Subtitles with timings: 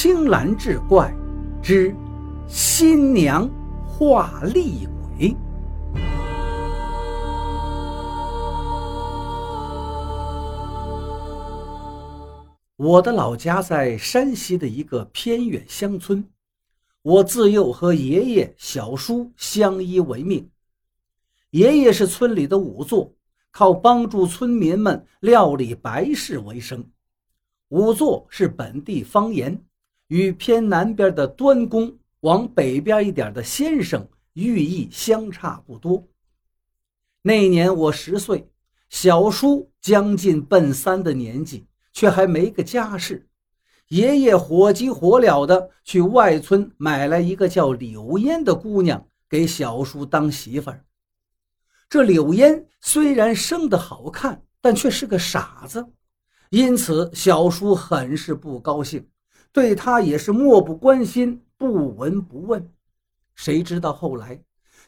[0.00, 1.12] 青蓝志怪
[1.60, 1.92] 之
[2.46, 3.50] 新娘
[3.84, 4.86] 化厉
[5.16, 5.36] 鬼。
[12.76, 16.24] 我的老家在山西的一个偏远乡村，
[17.02, 20.48] 我自幼和爷爷、小叔相依为命。
[21.50, 23.12] 爷爷是村里的仵作，
[23.50, 26.88] 靠帮助村民们料理白事为生。
[27.68, 29.60] 仵作是本地方言，
[30.08, 36.06] 与偏南边的端公往北边一点的先生寓意相差不多。
[37.22, 38.50] 那年我十岁，
[38.90, 41.64] 小叔将近奔三的年纪。
[41.90, 43.28] 却还没个家室，
[43.88, 50.84] 爷爷火急火燎的去外村买来一个叫柳烟的姑娘给小叔当媳妇儿。
[51.88, 55.84] 这柳烟虽然生得好看，但却是个傻子，
[56.50, 59.04] 因此小叔很是不高兴，
[59.52, 62.70] 对他也是漠不关心、不闻不问。
[63.34, 64.40] 谁知道后来，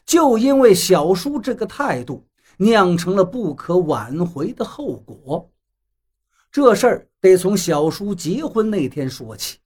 [0.05, 2.25] 就因为小叔这个态度，
[2.57, 5.49] 酿成了不可挽回的后果。
[6.51, 9.57] 这事儿得从小叔结婚那天说起。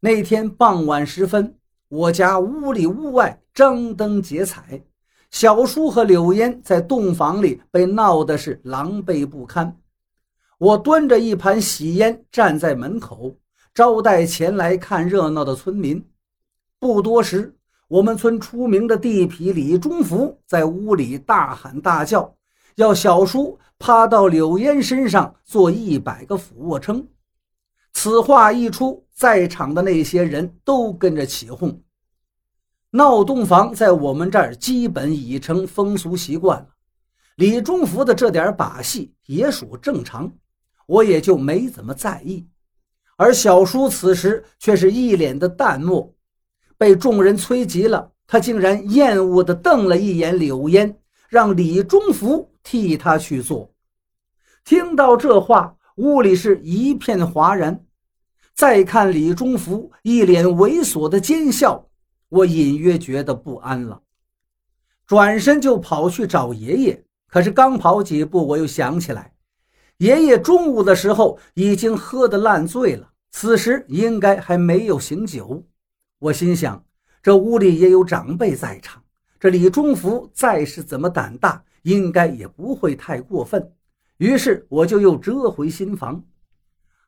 [0.00, 1.56] 那天傍晚时分，
[1.88, 4.82] 我家屋里屋外张灯结彩，
[5.30, 9.76] 小叔和柳烟在洞房里被闹得是狼狈不堪。
[10.58, 13.36] 我端着一盘喜烟站在门口，
[13.72, 16.04] 招待前来看热闹的村民。
[16.78, 17.56] 不多时，
[17.88, 22.34] 我们村出名的地痞李忠福在屋里大喊大叫。
[22.76, 27.06] 要小叔趴到柳烟身上做一百个俯卧撑。
[27.92, 31.82] 此话一出，在场的那些人都跟着起哄。
[32.90, 36.68] 闹洞房在我们这儿基本已成风俗习惯了。
[37.36, 40.32] 李忠福的这点把戏也属正常，
[40.86, 42.48] 我也就没怎么在意。
[43.20, 46.10] 而小叔此时却是一脸的淡漠，
[46.78, 50.96] 被众人催急了，他竟然厌恶地瞪了一眼柳烟，
[51.28, 52.48] 让李忠福。
[52.62, 53.72] 替他去做。
[54.64, 57.84] 听到这话，屋里是一片哗然。
[58.54, 61.88] 再看李忠福一脸猥琐的奸笑，
[62.28, 64.02] 我隐约觉得不安了，
[65.06, 67.04] 转身就跑去找爷爷。
[67.26, 69.29] 可是刚跑几步，我又想起来，
[70.00, 75.62] 爷爷中午的时候已经喝得烂醉了，此时应该还没有醒酒。
[76.18, 76.82] 我心想，
[77.22, 79.02] 这屋里也有长辈在场，
[79.38, 81.62] 这李中福再是怎么胆大？
[81.82, 83.72] 应该也不会太过分，
[84.16, 86.24] 于是我就又折回新房。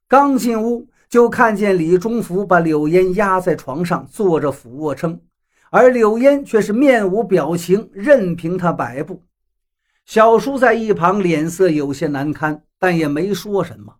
[0.07, 5.19] 刚进屋，就看见李中福把柳烟压在床上，做着俯卧撑，
[5.71, 9.23] 而柳烟却是面无表情，任凭他摆布。
[10.05, 13.95] 小叔在一旁脸色有些难堪，但也没说什么。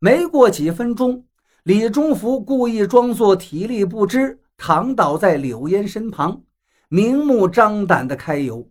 [0.00, 1.24] 没过几分钟，
[1.62, 6.42] 李忠福故意装作体力不支，躺倒在柳烟身旁，
[6.88, 8.68] 明目张胆地揩油。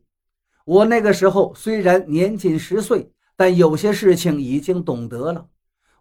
[0.65, 5.47] 我那个时候虽然年仅十岁，但有些事情已经懂得了。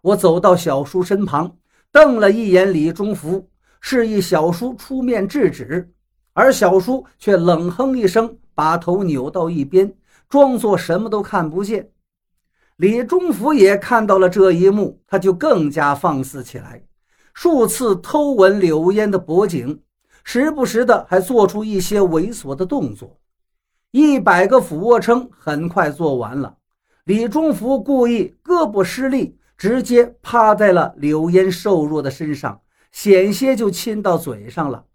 [0.01, 1.55] 我走到小叔身旁，
[1.89, 5.89] 瞪了一眼李忠福，示意小叔出面制止，
[6.33, 9.95] 而小叔却冷哼一声，把头扭到一边，
[10.27, 11.89] 装作什么都看不见。
[12.77, 16.83] 李忠福也看到了这一幕，他就更加放肆起来，
[17.33, 19.81] 数次偷吻柳烟的脖颈，
[20.23, 23.17] 时不时的还做出一些猥琐的动作。
[23.89, 26.57] 一百个俯卧撑很快做完了，
[27.05, 32.61] 李忠福故意胳膊失力，直接趴在了柳烟瘦弱的身上，
[32.91, 34.85] 险些就亲到嘴上了。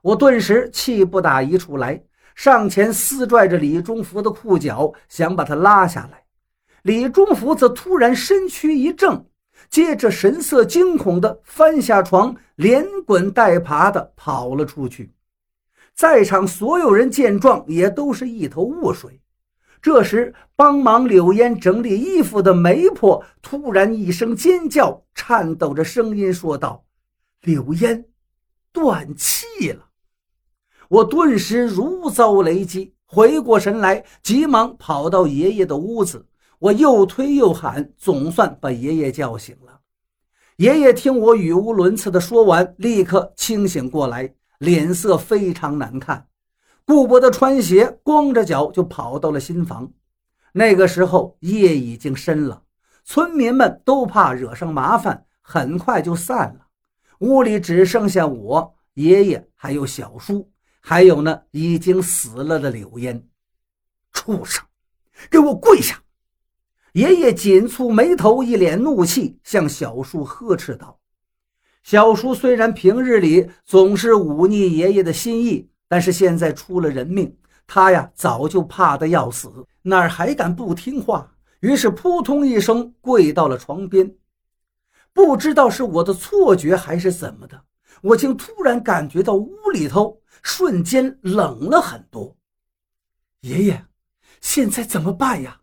[0.00, 2.02] 我顿时气不打一处来，
[2.34, 6.22] 上前撕拽着李忠福的裤脚，想把他拉下来。
[6.86, 9.26] 李忠福则突然身躯一正，
[9.68, 15.12] 接着神色惊恐地翻下床，连滚带爬地跑了出去。
[15.96, 19.20] 在场所有人见状，也都是一头雾水。
[19.82, 26.84] 这时，帮忙柳烟整理衣服的媒婆突然一声尖叫，颤抖着声音说道
[27.42, 28.04] ：“柳烟
[28.70, 29.86] 断气了！”
[30.88, 36.24] 我顿时如遭雷击，回过神来，急忙跑到爷爷的屋子。
[36.58, 39.80] 我又推又喊，总算把爷爷叫醒了。
[40.56, 44.34] 爷爷听我语无伦次的说完，立刻清醒过来。
[44.58, 46.28] 脸色非常难看，
[46.86, 49.92] 顾不得穿鞋，光着脚就跑到了新房。
[50.52, 52.62] 那个时候夜已经深了，
[53.04, 56.68] 村民们都怕惹上麻烦，很快就散了。
[57.18, 60.50] 屋里只剩下我、爷爷还有小叔，
[60.80, 63.28] 还有呢已经死了的柳烟。
[64.10, 64.64] 畜生，
[65.30, 66.02] 给我跪下！
[66.96, 70.98] 爷爷紧蹙眉头，一脸怒气，向小叔呵斥道。
[71.82, 81.30] 小叔虽然平日里总是忤逆爷爷的心意，但是现在出了人命，他呀早就怕得要死，哪还敢不听话？
[81.60, 84.16] 于是扑通一声跪到了床边。
[85.12, 87.62] 不知道是我的错觉还是怎么的，
[88.00, 92.34] 我竟突然感觉到屋里头瞬间冷了很多。
[93.42, 93.84] 爷爷，
[94.40, 95.60] 现在怎么办呀？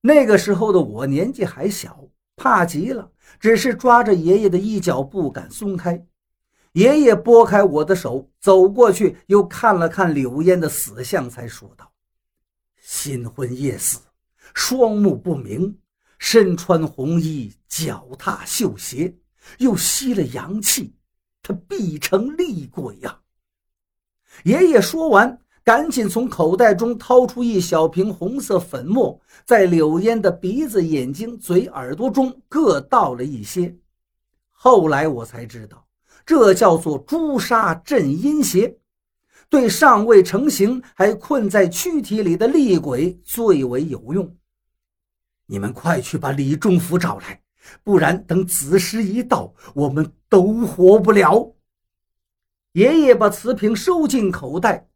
[0.00, 3.10] 那个时候的我年纪还小，怕极了。
[3.38, 6.04] 只是抓着爷爷的衣角不敢松开，
[6.72, 11.92] 爷爷拨开我的手，走过去，又看了看柳烟的死相，才说道
[12.82, 14.00] ：“新婚夜死，
[14.52, 15.78] 双目不明，
[16.18, 19.16] 身穿红衣，脚踏绣鞋，
[19.58, 20.94] 又吸了阳气，
[21.42, 23.20] 他必成厉鬼呀！”
[24.44, 25.40] 爷爷说完。
[25.70, 33.72] 赶紧从口袋中掏出一小瓶红色粉末，在柳烟的鼻子、眼睛、嘴、耳朵中各倒了一些。
[34.50, 35.86] 后来我才知道，
[36.26, 38.78] 这叫做朱砂镇阴邪，
[39.48, 44.28] 对尚未成形还困在躯体里的厉鬼最为有用。
[45.46, 47.40] 你们快去把李中福找来，
[47.84, 51.54] 不然等子时一到，我们都活不了。
[52.72, 54.88] 爷爷把瓷瓶收进口袋。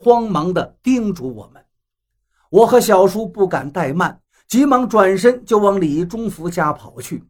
[0.00, 1.62] 慌忙地叮嘱我们，
[2.50, 7.24] 我和小叔不敢怠慢，急忙转身就往李忠福家跑去。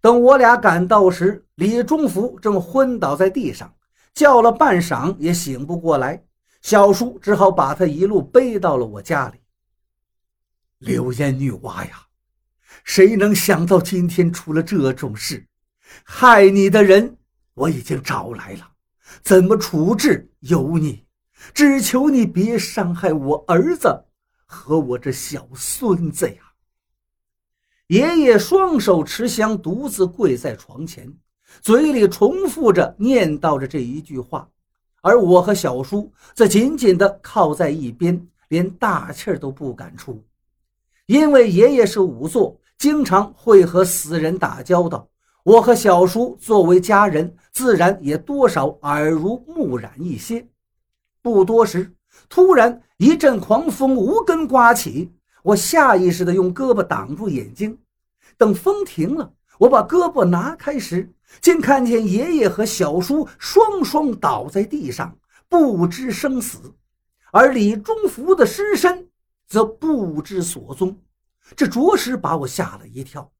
[0.00, 3.70] 等我俩赶到时，李忠福正昏倒在地上，
[4.14, 6.24] 叫了半晌也醒不过来。
[6.62, 9.38] 小叔只好把他一路背到了我家里。
[10.78, 12.06] 柳烟女娃呀，
[12.84, 15.46] 谁能想到今天出了这种事？
[16.04, 17.18] 害你的人
[17.52, 18.66] 我已经找来了，
[19.22, 21.04] 怎么处置由你。
[21.54, 24.04] 只求你别伤害我儿子
[24.46, 26.36] 和我这小孙子呀！
[27.88, 31.12] 爷爷双手持香，独自跪在床前，
[31.62, 34.48] 嘴里重复着念叨着这一句话，
[35.00, 40.22] 而我和小叔则紧紧地靠在一边，连大气儿都不敢出，
[41.06, 45.08] 因为爷爷是仵作，经常会和死人打交道。
[45.44, 50.46] 我和小叔作为家人，自然也多少耳濡目染一些。
[51.22, 51.92] 不多时，
[52.28, 55.12] 突然一阵狂风无根刮起，
[55.42, 57.78] 我下意识地用胳膊挡住眼睛。
[58.36, 65.16] 等风停了，我把胳膊拿开时，竟看见爷爷和小叔双双倒在地上，
[65.48, 66.74] 不知生死，
[67.32, 69.08] 而李忠福的尸身
[69.46, 70.96] 则不知所踪。
[71.56, 73.30] 这着实把我吓了一跳。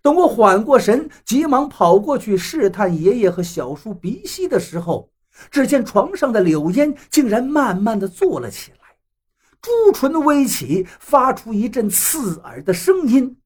[0.00, 5.10] 等我缓过神，急忙跑过去试探爷爷和小叔鼻息的时候，
[5.50, 8.78] 只见床上的柳烟竟然慢慢的坐了起来，
[9.60, 13.40] 朱唇微起，发出一阵刺耳的声音：“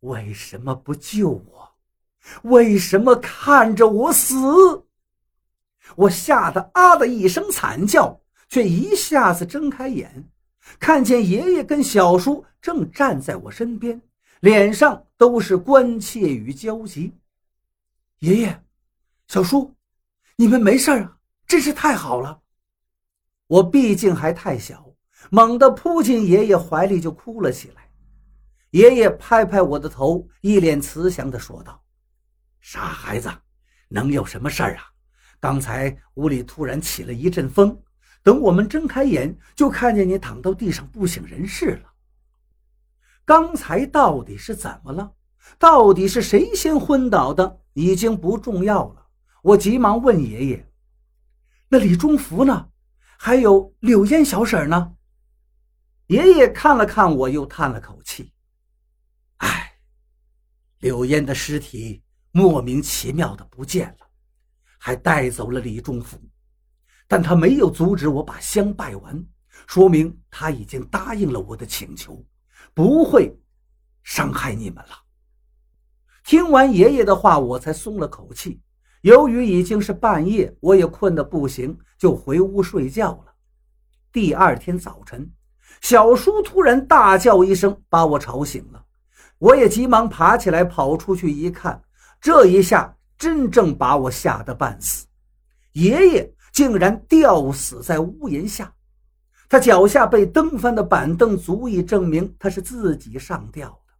[0.00, 1.76] 为什么不救我？
[2.42, 4.84] 为什么看着我死？”
[5.96, 10.28] 我吓得啊的一声惨叫，却一下子睁开眼，
[10.78, 14.00] 看见爷爷跟小叔正站在我身边，
[14.40, 17.14] 脸上都是关切与焦急。
[18.18, 18.62] 爷爷，
[19.28, 19.74] 小叔。
[20.40, 21.16] 你们没事啊，
[21.48, 22.40] 真是太好了！
[23.48, 24.94] 我毕竟还太小，
[25.32, 27.90] 猛地扑进爷爷怀里就哭了起来。
[28.70, 31.82] 爷爷拍拍我的头，一脸慈祥地说道
[32.62, 33.28] ：“傻孩子，
[33.88, 34.84] 能有什么事儿啊？
[35.40, 37.76] 刚才屋里突然起了一阵风，
[38.22, 41.92] 等我们睁开眼，就看见你躺到地上不省人事了。
[43.24, 45.12] 刚才到底是怎么了？
[45.58, 47.58] 到底是谁先昏倒的？
[47.72, 49.06] 已经不重要了。”
[49.48, 50.70] 我急忙问爷爷
[51.70, 52.68] ：“那李忠福呢？
[53.18, 54.94] 还有柳烟小婶呢？”
[56.08, 58.34] 爷爷看了看我，又叹了口气
[59.38, 59.72] ：“哎，
[60.80, 64.06] 柳烟的尸体莫名其妙的不见了，
[64.76, 66.20] 还带走了李忠福，
[67.06, 69.26] 但他没有阻止我把香拜完，
[69.66, 72.22] 说明他已经答应了我的请求，
[72.74, 73.34] 不会
[74.02, 75.04] 伤害你们了。”
[76.22, 78.60] 听完爷爷的话，我才松了口气。
[79.02, 83.34] 由于已经是半夜，我也困得不行，就回屋睡觉了。
[84.12, 85.30] 第二天早晨，
[85.80, 88.84] 小叔突然大叫一声，把我吵醒了。
[89.38, 91.80] 我也急忙爬起来，跑出去一看，
[92.20, 95.06] 这一下真正把我吓得半死。
[95.74, 98.74] 爷爷竟然吊死在屋檐下，
[99.48, 103.94] 他脚下被蹬翻的板凳足以证明他是自己上吊的。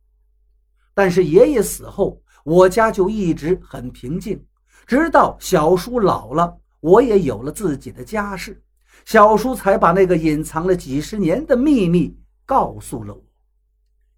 [0.92, 4.44] 但是爷爷死后，我家就一直很平静。
[4.88, 8.58] 直到小叔老了，我也有了自己的家室，
[9.04, 13.22] 小叔才把那个隐藏了几十年的秘密告诉了我。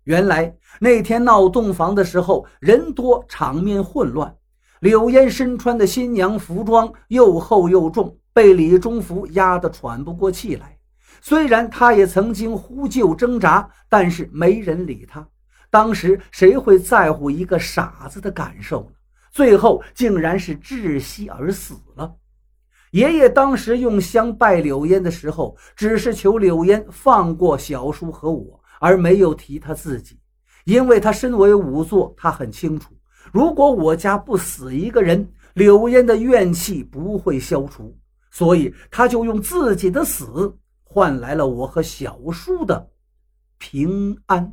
[0.05, 4.33] 原来那天闹洞房的时候，人多场面混乱，
[4.79, 10.79] 柳烟身穿的新娘服装又厚又重，被李忠福压得喘不过气来。
[11.21, 15.27] 虽然他也曾经呼救挣扎，但是没人理他。
[15.69, 19.00] 当时谁会在乎一个傻子的感受呢？
[19.31, 22.17] 最后竟然是窒息而死了。
[22.91, 30.19] 爷爷当时用香拜柳烟的时候，只是求柳烟放过小叔和我，而没有提他自己，
[30.65, 32.93] 因为他身为仵作，他很清楚，
[33.33, 37.97] 如果我家不死一个人，柳烟的怨气不会消除，
[38.33, 42.91] 所以他就用自己的死换来了我和小叔的
[43.59, 44.53] 平安。